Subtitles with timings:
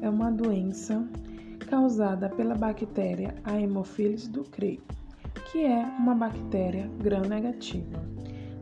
[0.00, 1.06] é uma doença
[1.68, 4.80] causada pela bactéria Haemophilus ducreyi,
[5.50, 8.02] que é uma bactéria gram-negativa,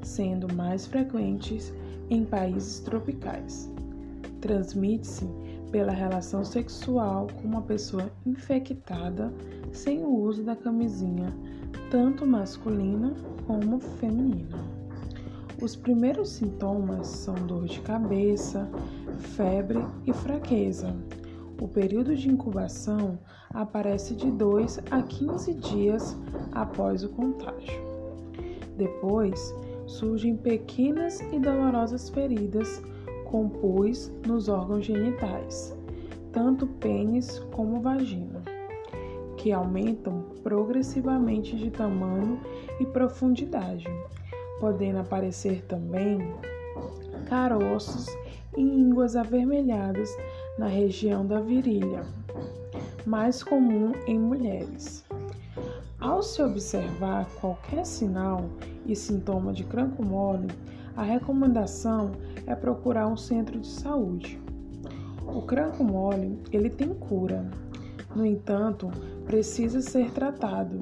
[0.02, 1.72] sendo mais frequentes
[2.10, 3.72] em países tropicais.
[4.40, 5.28] Transmite-se
[5.70, 9.32] pela relação sexual com uma pessoa infectada
[9.72, 11.32] sem o uso da camisinha,
[11.90, 13.14] tanto masculina
[13.46, 14.58] como feminina.
[15.60, 18.68] Os primeiros sintomas são dor de cabeça,
[19.18, 20.94] febre e fraqueza.
[21.60, 23.18] O período de incubação
[23.52, 26.16] aparece de 2 a 15 dias
[26.52, 27.82] após o contágio.
[28.76, 29.54] Depois,
[29.86, 32.80] surgem pequenas e dolorosas feridas
[33.24, 35.76] com pus nos órgãos genitais,
[36.32, 38.42] tanto pênis como vagina,
[39.36, 42.40] que aumentam progressivamente de tamanho
[42.78, 43.86] e profundidade,
[44.60, 46.18] podendo aparecer também
[47.28, 48.06] caroços
[48.58, 50.10] e ínguas avermelhadas
[50.58, 52.02] na região da virilha,
[53.06, 55.04] mais comum em mulheres.
[56.00, 58.50] Ao se observar qualquer sinal
[58.84, 60.48] e sintoma de cranco mole,
[60.96, 62.10] a recomendação
[62.46, 64.40] é procurar um centro de saúde.
[65.24, 67.48] O cranco mole, ele tem cura.
[68.16, 68.90] No entanto,
[69.24, 70.80] precisa ser tratado,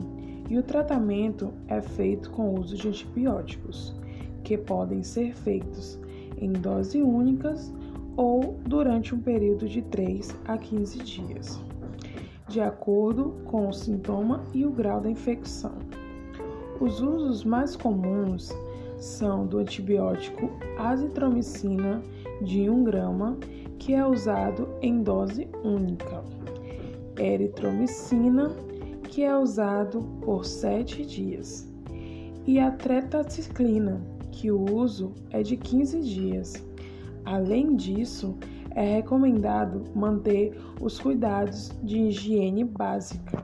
[0.48, 3.94] e o tratamento é feito com o uso de antibióticos,
[4.42, 5.98] que podem ser feitos
[6.38, 7.72] em dose únicas
[8.16, 11.60] ou durante um período de 3 a 15 dias,
[12.48, 15.74] de acordo com o sintoma e o grau da infecção.
[16.80, 18.50] Os usos mais comuns
[18.98, 22.02] são do antibiótico azitromicina
[22.42, 23.36] de 1 grama,
[23.78, 26.22] que é usado em dose única,
[27.18, 28.50] eritromicina,
[29.04, 31.66] que é usado por 7 dias,
[32.46, 34.00] e a tretaciclina,
[34.36, 36.52] que o uso é de 15 dias.
[37.24, 38.36] Além disso,
[38.70, 43.42] é recomendado manter os cuidados de higiene básica.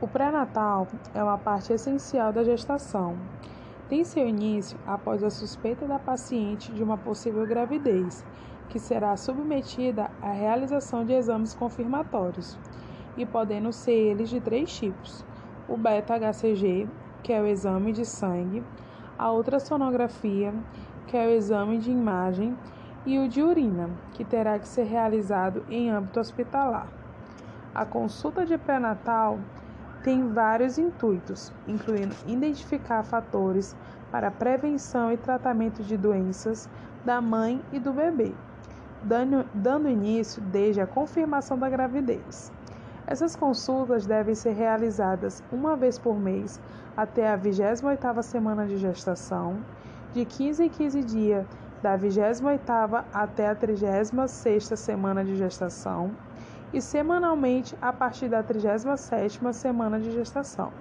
[0.00, 3.16] O pré-natal é uma parte essencial da gestação.
[3.88, 8.24] Tem seu início após a suspeita da paciente de uma possível gravidez,
[8.70, 12.58] que será submetida à realização de exames confirmatórios,
[13.16, 15.24] e podendo ser eles de três tipos:
[15.68, 16.88] o beta-HCG,
[17.22, 18.62] que é o exame de sangue,
[19.18, 20.52] a ultrassonografia,
[21.06, 22.56] que é o exame de imagem,
[23.06, 26.88] e o de urina, que terá que ser realizado em âmbito hospitalar.
[27.74, 29.38] A consulta de pré-natal
[30.02, 33.74] tem vários intuitos, incluindo identificar fatores
[34.10, 36.68] para prevenção e tratamento de doenças
[37.04, 38.32] da mãe e do bebê,
[39.02, 42.52] dando, dando início desde a confirmação da gravidez.
[43.06, 46.58] Essas consultas devem ser realizadas uma vez por mês
[46.96, 49.58] até a 28ª semana de gestação,
[50.12, 51.46] de 15 em 15 dias
[51.82, 56.12] da 28ª até a 36ª semana de gestação
[56.72, 60.72] e semanalmente a partir da 37ª semana de gestação.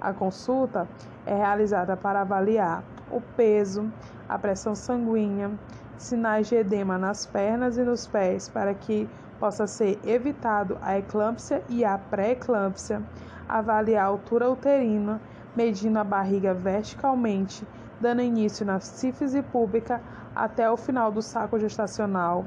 [0.00, 0.86] A consulta
[1.26, 3.90] é realizada para avaliar o peso,
[4.28, 5.50] a pressão sanguínea,
[5.98, 11.62] sinais de edema nas pernas e nos pés para que possa ser evitado a eclâmpsia
[11.68, 13.02] e a pré-eclâmpsia,
[13.48, 15.20] avaliar a altura uterina,
[15.54, 17.66] medindo a barriga verticalmente,
[18.00, 20.00] dando início na sífise pública
[20.34, 22.44] até o final do saco gestacional,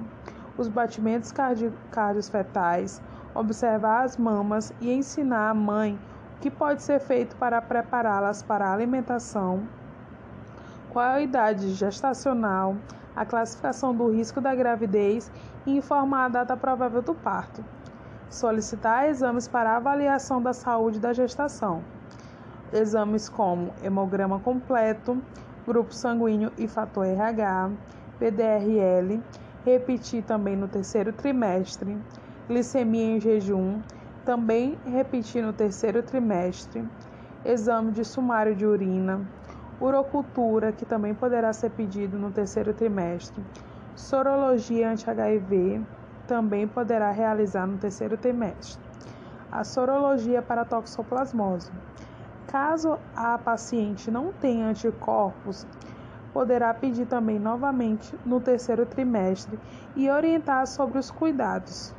[0.58, 3.02] os batimentos cardios fetais,
[3.34, 5.98] observar as mamas e ensinar a mãe
[6.38, 9.64] o que pode ser feito para prepará-las para a alimentação,
[10.90, 12.76] qual a idade gestacional,
[13.16, 15.32] a classificação do risco da gravidez
[15.66, 17.64] e informar a data provável do parto.
[18.30, 21.84] Solicitar exames para avaliação da saúde da gestação.
[22.72, 25.22] Exames como hemograma completo,
[25.66, 27.72] grupo sanguíneo e fator RH,
[28.20, 29.22] PDRL,
[29.66, 31.98] repetir também no terceiro trimestre,
[32.48, 33.82] glicemia em jejum,
[34.26, 36.88] também repetir no terceiro trimestre,
[37.44, 39.22] exame de sumário de urina,
[39.82, 43.44] urocultura, que também poderá ser pedido no terceiro trimestre,
[43.96, 45.82] sorologia anti-HIV,
[46.28, 48.80] também poderá realizar no terceiro trimestre.
[49.52, 51.72] A sorologia para toxoplasmose.
[52.48, 55.66] Caso a paciente não tenha anticorpos,
[56.34, 59.58] poderá pedir também novamente no terceiro trimestre
[59.96, 61.94] e orientar sobre os cuidados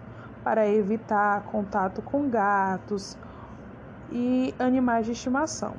[0.44, 3.17] para evitar contato com gatos
[4.11, 5.75] e animais de estimação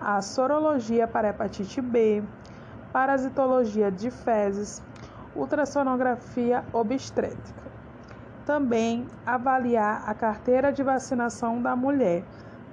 [0.00, 2.22] a sorologia para hepatite B,
[2.92, 4.82] parasitologia de fezes,
[5.34, 7.66] ultrassonografia obstétrica.
[8.44, 12.24] Também avaliar a carteira de vacinação da mulher,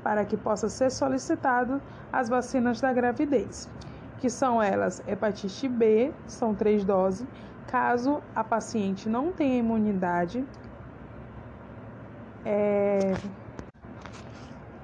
[0.04, 1.82] para que possa ser solicitado
[2.12, 3.70] as vacinas da gravidez,
[4.20, 7.26] que são elas hepatite B, são três doses,
[7.68, 10.46] caso a paciente não tenha imunidade,
[12.46, 13.14] é,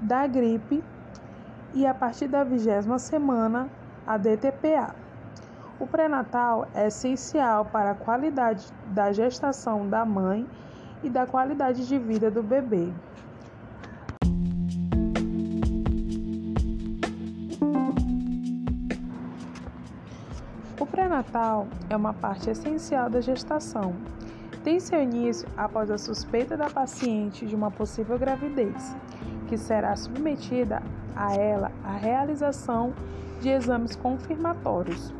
[0.01, 0.83] da gripe
[1.73, 3.69] e a partir da vigésima semana
[4.05, 4.95] a DTPA.
[5.79, 10.45] O pré-natal é essencial para a qualidade da gestação da mãe
[11.03, 12.91] e da qualidade de vida do bebê.
[20.79, 23.95] O pré-natal é uma parte essencial da gestação.
[24.63, 28.95] Tem seu início após a suspeita da paciente de uma possível gravidez,
[29.49, 30.81] que será submetida
[31.13, 32.93] a ela a realização
[33.41, 35.13] de exames confirmatórios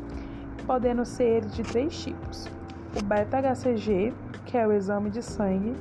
[0.70, 2.48] podendo ser de três tipos:
[2.96, 4.14] o beta-HCG,
[4.46, 5.74] que é o exame de sangue,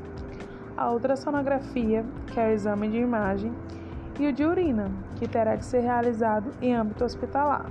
[0.75, 3.53] a ultrassonografia, que é o exame de imagem,
[4.19, 7.67] e o de urina, que terá que ser realizado em âmbito hospitalar.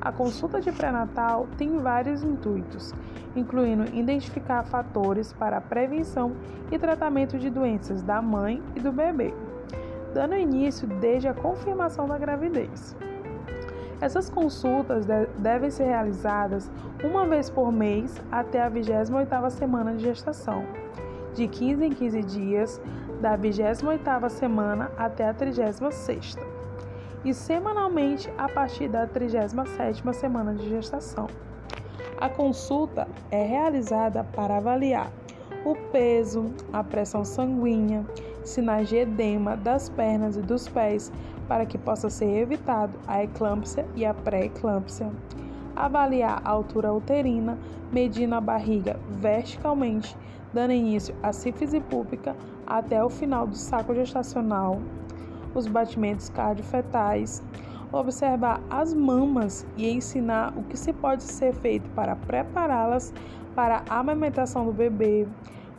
[0.00, 2.94] A consulta de pré-natal tem vários intuitos,
[3.36, 6.32] incluindo identificar fatores para a prevenção
[6.72, 9.34] e tratamento de doenças da mãe e do bebê,
[10.12, 12.96] dando início desde a confirmação da gravidez.
[14.00, 15.06] Essas consultas
[15.38, 16.70] devem ser realizadas
[17.04, 20.64] uma vez por mês até a 28ª semana de gestação,
[21.34, 22.80] de 15 em 15 dias,
[23.20, 26.38] da 28ª semana até a 36ª,
[27.22, 31.26] e semanalmente a partir da 37ª semana de gestação.
[32.18, 35.12] A consulta é realizada para avaliar
[35.64, 38.04] o peso, a pressão sanguínea,
[38.50, 41.12] sinais de edema das pernas e dos pés,
[41.48, 45.10] para que possa ser evitado a eclâmpsia e a pré-eclâmpsia.
[45.74, 47.58] Avaliar a altura uterina,
[47.92, 50.16] medindo a barriga verticalmente,
[50.52, 52.36] dando início à sífise pública
[52.66, 54.80] até o final do saco gestacional.
[55.54, 57.42] Os batimentos cardiofetais.
[57.92, 63.12] Observar as mamas e ensinar o que se pode ser feito para prepará-las
[63.54, 65.26] para a amamentação do bebê,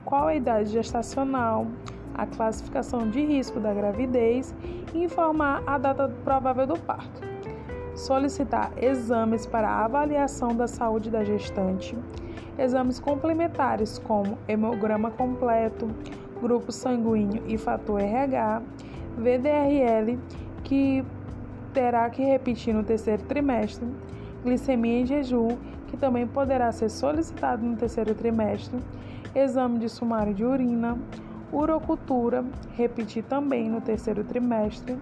[0.04, 1.68] qual a idade gestacional,
[2.14, 4.54] a classificação de risco da gravidez
[4.94, 7.22] e informar a data provável do parto.
[7.96, 11.98] Solicitar exames para avaliação da saúde da gestante,
[12.58, 15.90] exames complementares como hemograma completo,
[16.42, 18.62] grupo sanguíneo e fator RH,
[19.18, 20.20] VDRL,
[20.64, 21.04] que
[21.74, 23.88] terá que repetir no terceiro trimestre,
[24.44, 25.58] glicemia em jejum,
[25.88, 28.80] que também poderá ser solicitado no terceiro trimestre,
[29.36, 30.98] exame de sumário de urina,
[31.52, 32.44] urocultura,
[32.76, 34.98] repetir também no terceiro trimestre.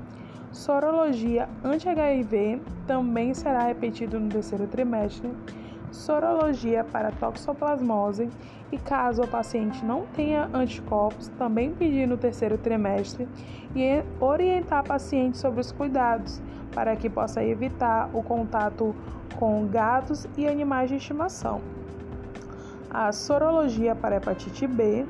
[0.51, 5.31] Sorologia anti-HIV também será repetido no terceiro trimestre.
[5.91, 8.29] Sorologia para toxoplasmose
[8.71, 13.27] e caso o paciente não tenha anticorpos, também pedir no terceiro trimestre
[13.75, 16.41] e orientar a paciente sobre os cuidados
[16.73, 18.95] para que possa evitar o contato
[19.37, 21.61] com gatos e animais de estimação.
[22.89, 25.05] A sorologia para hepatite B,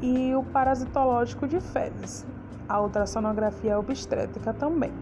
[0.00, 2.26] e o parasitológico de fezes,
[2.68, 4.92] a ultrassonografia obstétrica também.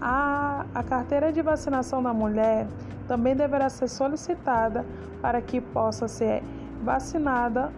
[0.00, 2.66] A, a carteira de vacinação da mulher
[3.06, 4.84] também deverá ser solicitada
[5.20, 6.42] para que possa ser
[6.82, 7.72] vacinada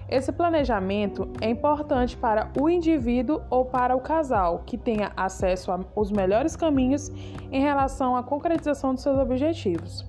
[0.07, 6.11] Esse planejamento é importante para o indivíduo ou para o casal que tenha acesso aos
[6.11, 7.09] melhores caminhos
[7.51, 10.05] em relação à concretização de seus objetivos.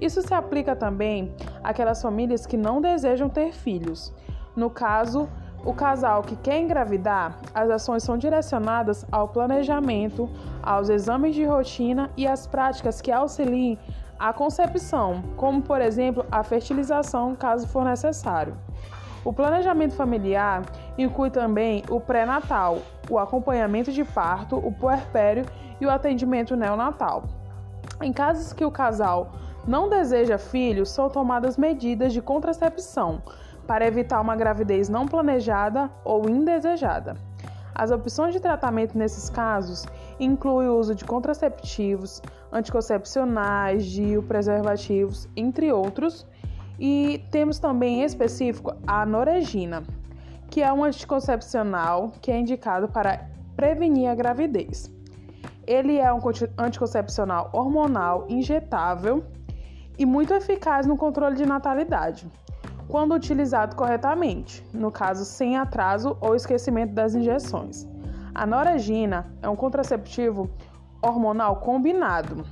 [0.00, 4.14] Isso se aplica também àquelas famílias que não desejam ter filhos.
[4.56, 5.28] No caso,
[5.64, 10.28] o casal que quer engravidar, as ações são direcionadas ao planejamento,
[10.62, 13.78] aos exames de rotina e às práticas que auxiliem
[14.18, 18.56] a concepção, como por exemplo a fertilização, caso for necessário.
[19.24, 20.62] O planejamento familiar
[20.98, 22.78] inclui também o pré-natal,
[23.08, 25.46] o acompanhamento de parto, o puerpério
[25.80, 27.24] e o atendimento neonatal.
[28.02, 29.32] Em casos que o casal
[29.66, 33.22] não deseja filhos, são tomadas medidas de contracepção
[33.66, 37.16] para evitar uma gravidez não planejada ou indesejada.
[37.74, 39.84] As opções de tratamento nesses casos
[40.20, 46.24] incluem o uso de contraceptivos, anticoncepcionais, DIU, preservativos, entre outros.
[46.78, 49.82] E temos também em específico a noregina,
[50.50, 54.92] que é um anticoncepcional que é indicado para prevenir a gravidez.
[55.66, 56.20] Ele é um
[56.58, 59.24] anticoncepcional hormonal injetável
[59.98, 62.28] e muito eficaz no controle de natalidade
[62.88, 67.86] quando utilizado corretamente, no caso sem atraso ou esquecimento das injeções.
[68.34, 70.50] A noragina é um contraceptivo
[71.00, 72.44] hormonal combinado,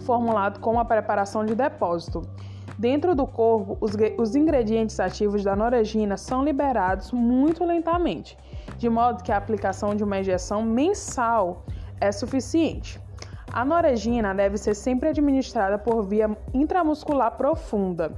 [0.00, 2.22] formulado com uma preparação de depósito.
[2.78, 8.38] Dentro do corpo, os, os ingredientes ativos da noragina são liberados muito lentamente,
[8.76, 11.64] de modo que a aplicação de uma injeção mensal
[12.00, 13.00] é suficiente.
[13.52, 18.12] A noragina deve ser sempre administrada por via intramuscular profunda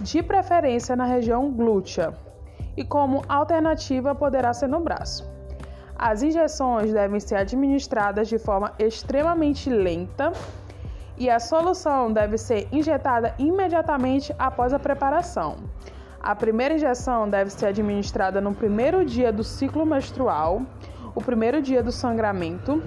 [0.00, 2.14] de preferência na região glútea,
[2.76, 5.30] e como alternativa poderá ser no braço.
[5.94, 10.32] As injeções devem ser administradas de forma extremamente lenta
[11.18, 15.56] e a solução deve ser injetada imediatamente após a preparação.
[16.18, 20.62] A primeira injeção deve ser administrada no primeiro dia do ciclo menstrual,
[21.14, 22.82] o primeiro dia do sangramento.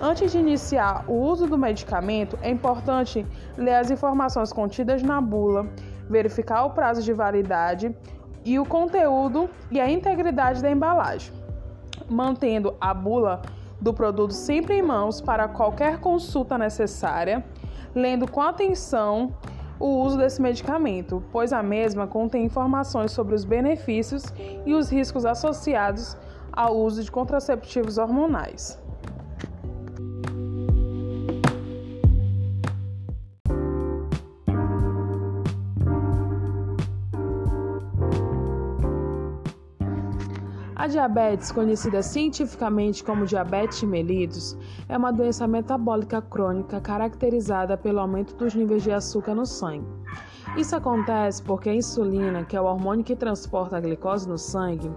[0.00, 3.26] Antes de iniciar o uso do medicamento, é importante
[3.58, 5.66] ler as informações contidas na bula
[6.08, 7.94] verificar o prazo de validade
[8.44, 11.32] e o conteúdo e a integridade da embalagem,
[12.08, 13.40] mantendo a bula
[13.80, 17.44] do produto sempre em mãos para qualquer consulta necessária,
[17.94, 19.34] lendo com atenção
[19.78, 24.24] o uso desse medicamento, pois a mesma contém informações sobre os benefícios
[24.64, 26.16] e os riscos associados
[26.52, 28.83] ao uso de contraceptivos hormonais.
[40.84, 44.54] A diabetes, conhecida cientificamente como diabetes mellitus,
[44.86, 49.88] é uma doença metabólica crônica caracterizada pelo aumento dos níveis de açúcar no sangue.
[50.58, 54.92] Isso acontece porque a insulina, que é o hormônio que transporta a glicose no sangue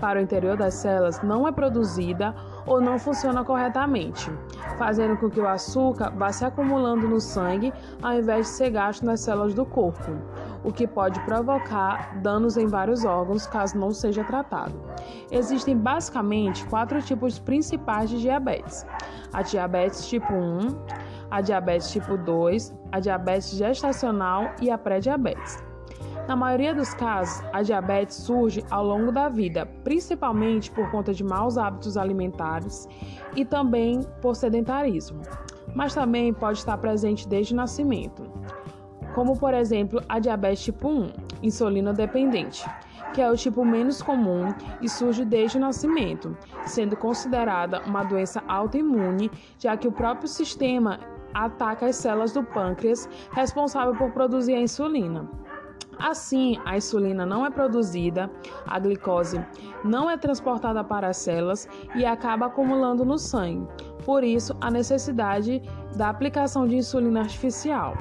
[0.00, 2.34] para o interior das células, não é produzida
[2.66, 4.28] ou não funciona corretamente,
[4.76, 9.06] fazendo com que o açúcar vá se acumulando no sangue ao invés de ser gasto
[9.06, 10.10] nas células do corpo
[10.64, 14.74] o que pode provocar danos em vários órgãos caso não seja tratado.
[15.30, 18.86] Existem basicamente quatro tipos principais de diabetes:
[19.32, 20.58] a diabetes tipo 1,
[21.30, 25.62] a diabetes tipo 2, a diabetes gestacional e a pré-diabetes.
[26.26, 31.24] Na maioria dos casos, a diabetes surge ao longo da vida, principalmente por conta de
[31.24, 32.86] maus hábitos alimentares
[33.34, 35.22] e também por sedentarismo,
[35.74, 38.30] mas também pode estar presente desde o nascimento
[39.18, 41.10] como por exemplo a diabetes tipo 1,
[41.42, 42.64] insulina dependente,
[43.12, 48.40] que é o tipo menos comum e surge desde o nascimento, sendo considerada uma doença
[48.46, 51.00] autoimune, já que o próprio sistema
[51.34, 55.28] ataca as células do pâncreas responsável por produzir a insulina.
[55.98, 58.30] Assim, a insulina não é produzida,
[58.64, 59.44] a glicose
[59.84, 63.66] não é transportada para as células e acaba acumulando no sangue.
[64.04, 65.60] Por isso, a necessidade
[65.96, 67.96] da aplicação de insulina artificial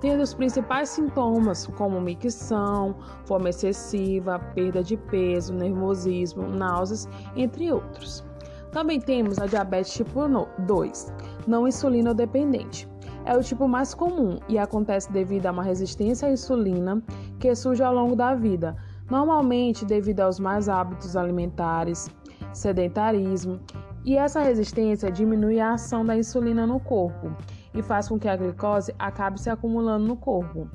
[0.00, 8.24] tendo os principais sintomas como micção, fome excessiva, perda de peso, nervosismo, náuseas, entre outros.
[8.70, 10.20] Também temos a diabetes tipo
[10.58, 11.12] 2,
[11.46, 12.88] não insulino-dependente.
[13.24, 17.02] É o tipo mais comum e acontece devido a uma resistência à insulina
[17.38, 18.76] que surge ao longo da vida,
[19.10, 22.08] normalmente devido aos mais hábitos alimentares,
[22.52, 23.60] sedentarismo,
[24.04, 27.30] e essa resistência diminui a ação da insulina no corpo
[27.74, 30.68] e faz com que a glicose acabe se acumulando no corpo,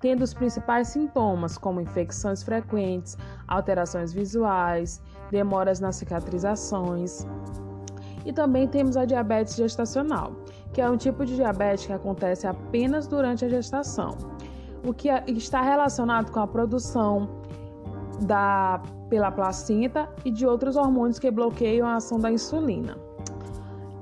[0.00, 3.16] tendo os principais sintomas como infecções frequentes,
[3.48, 7.26] alterações visuais, demoras nas cicatrizações.
[8.24, 10.32] E também temos a diabetes gestacional,
[10.72, 14.16] que é um tipo de diabetes que acontece apenas durante a gestação,
[14.84, 17.28] o que é, está relacionado com a produção
[18.20, 23.05] da, pela placenta e de outros hormônios que bloqueiam a ação da insulina.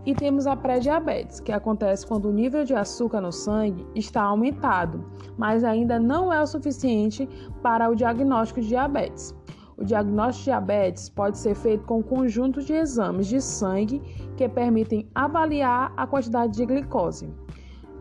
[0.06, 5.02] E temos a pré-diabetes, que acontece quando o nível de açúcar no sangue está aumentado,
[5.38, 7.26] mas ainda não é o suficiente
[7.62, 9.34] para o diagnóstico de diabetes.
[9.78, 14.00] O diagnóstico de diabetes pode ser feito com um conjunto de exames de sangue
[14.36, 17.32] que permitem avaliar a quantidade de glicose.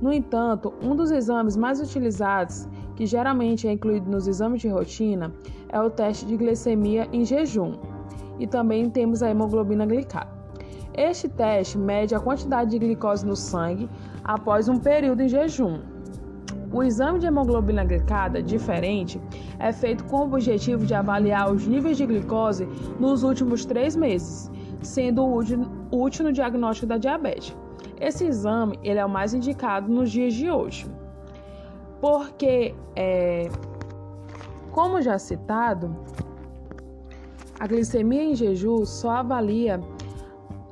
[0.01, 2.67] No entanto, um dos exames mais utilizados,
[2.97, 5.33] que geralmente é incluído nos exames de rotina,
[5.69, 7.77] é o teste de glicemia em jejum.
[8.39, 10.32] E também temos a hemoglobina glicada.
[10.95, 13.89] Este teste mede a quantidade de glicose no sangue
[14.23, 15.79] após um período em jejum.
[16.71, 19.21] O exame de hemoglobina glicada, diferente,
[19.59, 22.67] é feito com o objetivo de avaliar os níveis de glicose
[22.99, 25.23] nos últimos três meses, sendo
[25.91, 27.55] útil no diagnóstico da diabetes.
[27.99, 30.87] Esse exame ele é o mais indicado nos dias de hoje,
[32.01, 33.49] porque, é,
[34.71, 35.95] como já citado,
[37.59, 39.79] a glicemia em jejum só avalia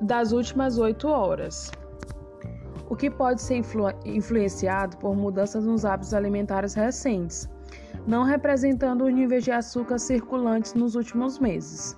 [0.02, 1.72] das últimas 8 horas,
[2.90, 7.48] o que pode ser influ influenciado por mudanças nos hábitos alimentares recentes,
[8.08, 11.96] não representando os níveis de açúcar circulantes nos últimos meses.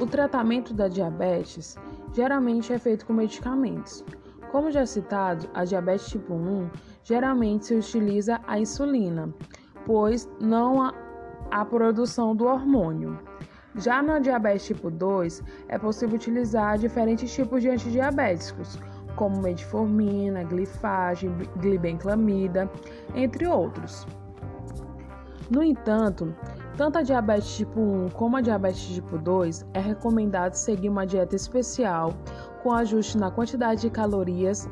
[0.00, 1.76] O tratamento da diabetes
[2.12, 4.04] geralmente é feito com medicamentos.
[4.50, 6.68] Como já citado, a diabetes tipo 1
[7.04, 9.32] geralmente se utiliza a insulina,
[9.86, 10.92] pois não há
[11.50, 13.18] a produção do hormônio.
[13.76, 18.78] Já na diabetes tipo 2, é possível utilizar diferentes tipos de antidiabéticos,
[19.16, 22.70] como metformina, glifagem, glibenclamida,
[23.14, 24.06] entre outros.
[25.50, 26.34] No entanto,
[26.76, 31.36] tanto a diabetes tipo 1 como a diabetes tipo 2 é recomendado seguir uma dieta
[31.36, 32.12] especial
[32.62, 34.68] com ajuste na quantidade de calorias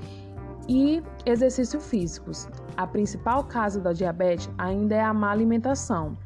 [0.69, 2.49] e exercício físicos.
[2.77, 6.17] A principal causa da diabetes ainda é a má alimentação,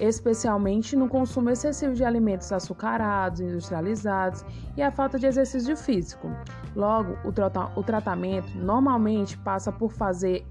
[0.00, 4.44] especialmente no consumo excessivo de alimentos açucarados, industrializados
[4.76, 6.30] e a falta de exercício físico.
[6.74, 10.46] Logo, o, o tratamento normalmente passa por fazer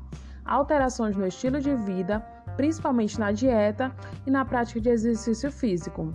[0.45, 2.19] alterações no estilo de vida,
[2.55, 3.91] principalmente na dieta
[4.25, 6.13] e na prática de exercício físico.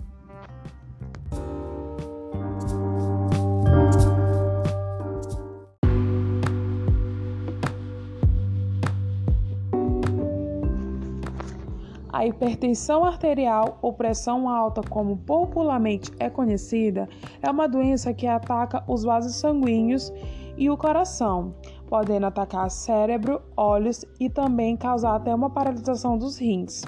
[12.27, 17.07] A hipertensão arterial ou pressão alta, como popularmente é conhecida,
[17.41, 20.11] é uma doença que ataca os vasos sanguíneos
[20.57, 21.55] e o coração,
[21.87, 26.83] podendo atacar cérebro, olhos e também causar até uma paralisação dos rins.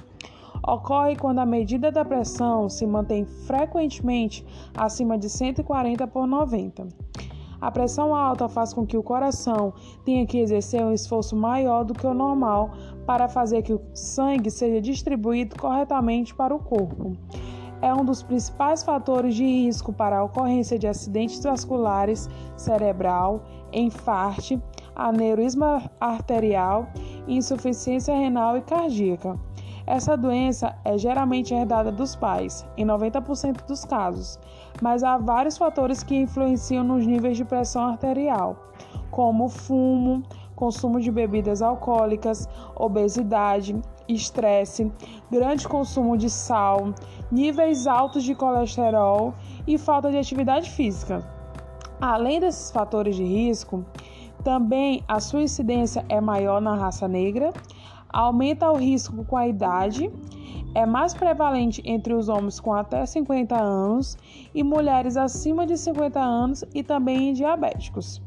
[0.62, 6.86] Ocorre quando a medida da pressão se mantém frequentemente acima de 140 por 90.
[7.62, 9.74] A pressão alta faz com que o coração
[10.06, 12.72] tenha que exercer um esforço maior do que o normal
[13.06, 17.18] para fazer que o sangue seja distribuído corretamente para o corpo.
[17.82, 24.62] É um dos principais fatores de risco para a ocorrência de acidentes vasculares cerebral, enfarte,
[24.96, 26.88] aneurisma arterial,
[27.28, 29.40] insuficiência renal e cardíaca.
[29.88, 34.38] Essa doença é geralmente herdada dos pais, em 90% dos casos,
[34.82, 38.72] mas há vários fatores que influenciam nos níveis de pressão arterial,
[39.12, 40.24] como fumo,
[40.56, 44.92] consumo de bebidas alcoólicas, obesidade, estresse,
[45.32, 46.94] grande consumo de sal,
[47.32, 49.34] níveis altos de colesterol
[49.66, 51.24] e falta de atividade física.
[52.02, 53.86] Além desses fatores de risco,
[54.44, 57.54] também a sua incidência é maior na raça negra,
[58.08, 60.12] aumenta o risco com a idade,
[60.76, 64.18] é mais prevalente entre os homens com até 50 anos
[64.54, 68.22] e mulheres acima de 50 anos e também em diabéticos.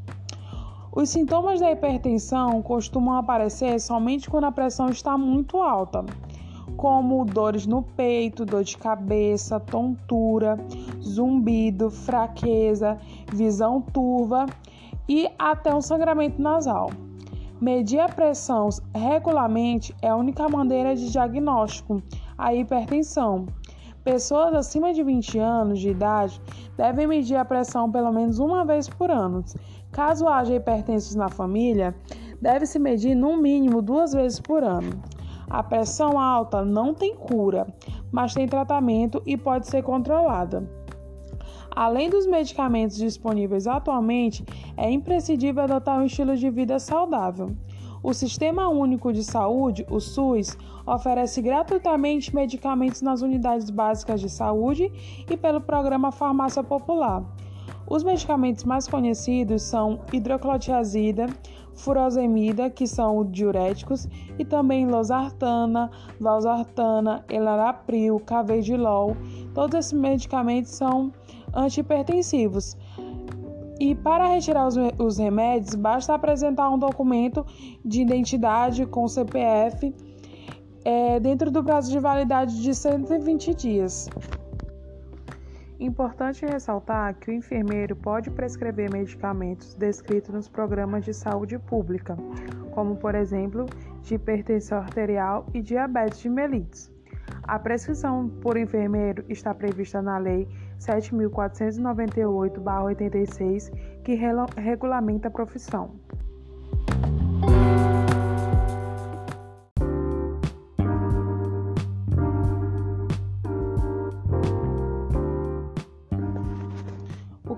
[0.95, 6.05] Os sintomas da hipertensão costumam aparecer somente quando a pressão está muito alta,
[6.77, 10.59] como dores no peito, dor de cabeça, tontura,
[11.03, 12.99] zumbido, fraqueza,
[13.33, 14.45] visão turva
[15.09, 16.91] e até um sangramento nasal.
[17.59, 22.03] Medir a pressão regularmente é a única maneira de diagnóstico
[22.37, 23.47] a hipertensão.
[24.05, 26.41] Pessoas acima de 20 anos de idade
[26.77, 29.45] devem medir a pressão pelo menos uma vez por ano.
[29.93, 31.95] Caso haja hipertensos na família,
[32.41, 34.91] deve-se medir no mínimo duas vezes por ano.
[35.49, 37.67] A pressão alta não tem cura,
[38.11, 40.69] mas tem tratamento e pode ser controlada.
[41.75, 44.45] Além dos medicamentos disponíveis atualmente,
[44.77, 47.55] é imprescindível adotar um estilo de vida saudável.
[48.03, 54.93] O Sistema Único de Saúde, o SUS, oferece gratuitamente medicamentos nas unidades básicas de saúde
[55.31, 57.23] e pelo programa Farmácia Popular.
[57.89, 61.29] Os medicamentos mais conhecidos são hidroclorotiazida,
[61.75, 65.89] furosemida, que são diuréticos, e também losartana,
[66.19, 69.17] valsartana, elarapril, cavedilol.
[69.55, 71.13] Todos esses medicamentos são
[71.55, 72.77] antihipertensivos.
[73.83, 77.45] E para retirar os, os remédios, basta apresentar um documento
[77.85, 79.93] de identidade com CPF
[80.85, 84.09] é, dentro do prazo de validade de 120 dias.
[85.81, 92.17] Importante ressaltar que o enfermeiro pode prescrever medicamentos descritos nos programas de saúde pública,
[92.71, 93.67] como por exemplo
[94.03, 96.89] de hipertensão arterial e diabetes de mellitus.
[97.43, 100.47] A prescrição por enfermeiro está prevista na Lei
[100.83, 103.71] 7.498-86,
[104.03, 104.19] que
[104.57, 106.01] regulamenta a profissão.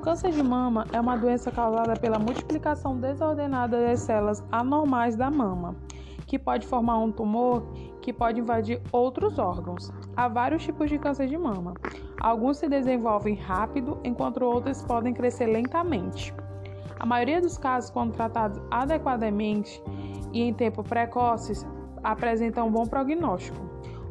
[0.04, 5.74] câncer de mama é uma doença causada pela multiplicação desordenada das células anormais da mama,
[6.26, 7.62] que pode formar um tumor
[8.04, 9.90] que pode invadir outros órgãos.
[10.14, 11.72] Há vários tipos de câncer de mama.
[12.20, 16.34] Alguns se desenvolvem rápido, enquanto outros podem crescer lentamente.
[17.00, 19.82] A maioria dos casos, quando tratados adequadamente
[20.34, 21.66] e em tempo precoces,
[22.02, 23.58] apresentam um bom prognóstico.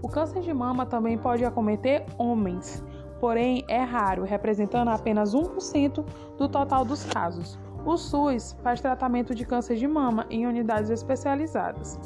[0.02, 2.84] O câncer de mama também pode acometer homens,
[3.20, 6.04] porém é raro, representando apenas 1%
[6.36, 7.60] do total dos casos.
[7.86, 12.00] O SUS faz tratamento de câncer de mama em unidades especializadas.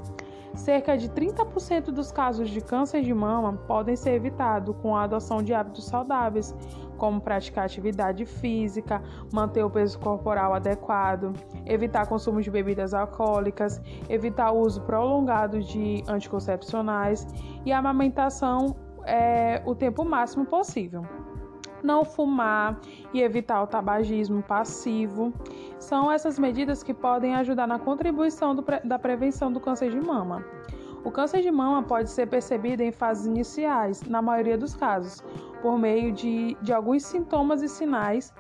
[0.58, 5.42] Cerca de 30% dos casos de câncer de mama podem ser evitados com a adoção
[5.42, 6.54] de hábitos saudáveis,
[6.98, 11.32] como praticar atividade física, manter o peso corporal adequado,
[11.64, 17.28] evitar consumo de bebidas alcoólicas, evitar o uso prolongado de anticoncepcionais
[17.64, 21.04] e amamentação é, o tempo máximo possível
[21.88, 22.78] não fumar
[23.14, 25.34] e evitar o tabagismo passivo.
[25.80, 30.46] São essas medidas que podem ajudar na contribuição da prevenção do câncer de mama.
[31.04, 35.24] O câncer de mama pode ser percebido em fases iniciais, na maioria dos casos,
[35.62, 38.34] por meio de, de alguns sintomas e sinais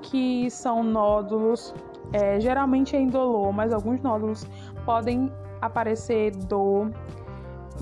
[0.00, 1.74] que são nódulos,
[2.12, 4.46] é, geralmente é indolor, mas alguns nódulos
[4.84, 6.90] podem aparecer dor,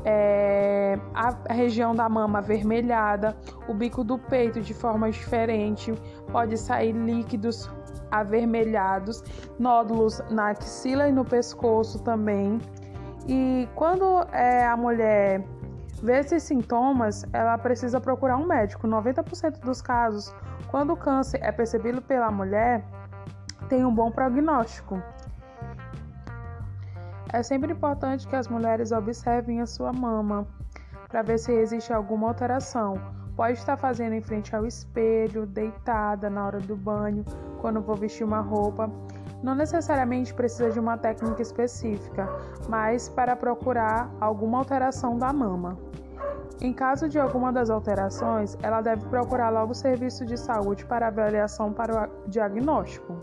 [0.05, 3.37] é, a região da mama avermelhada,
[3.69, 5.93] o bico do peito de forma diferente,
[6.31, 7.71] pode sair líquidos
[8.11, 9.23] avermelhados,
[9.59, 12.61] nódulos na axila e no pescoço também.
[13.27, 15.45] E quando é, a mulher
[16.03, 18.87] vê esses sintomas, ela precisa procurar um médico.
[18.87, 20.35] 90% dos casos,
[20.71, 22.85] quando o câncer é percebido pela mulher,
[23.69, 25.01] tem um bom prognóstico.
[27.33, 30.47] É sempre importante que as mulheres observem a sua mama
[31.09, 33.01] para ver se existe alguma alteração.
[33.35, 37.25] Pode estar fazendo em frente ao espelho, deitada na hora do banho,
[37.59, 38.91] quando vou vestir uma roupa.
[39.43, 42.29] Não necessariamente precisa de uma técnica específica,
[42.69, 45.79] mas para procurar alguma alteração da mama.
[46.61, 51.09] Em caso de alguma das alterações, ela deve procurar logo o serviço de saúde para
[51.09, 53.19] avaliação para o diagnóstico.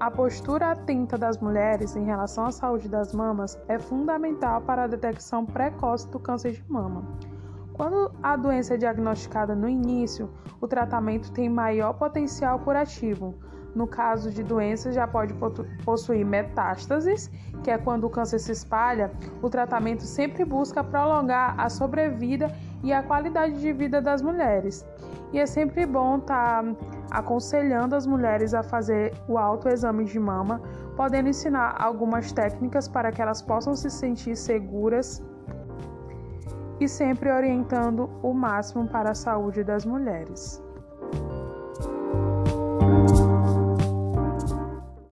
[0.00, 4.86] A postura atenta das mulheres em relação à saúde das mamas é fundamental para a
[4.86, 7.02] detecção precoce do câncer de mama.
[7.72, 10.30] Quando a doença é diagnosticada no início,
[10.60, 13.34] o tratamento tem maior potencial curativo.
[13.74, 15.34] No caso de doença, já pode
[15.84, 17.28] possuir metástases,
[17.64, 19.10] que é quando o câncer se espalha.
[19.42, 22.46] O tratamento sempre busca prolongar a sobrevida
[22.82, 24.86] e a qualidade de vida das mulheres.
[25.32, 26.74] E é sempre bom estar tá
[27.10, 30.60] aconselhando as mulheres a fazer o autoexame de mama,
[30.96, 35.22] podendo ensinar algumas técnicas para que elas possam se sentir seguras
[36.80, 40.62] e sempre orientando o máximo para a saúde das mulheres.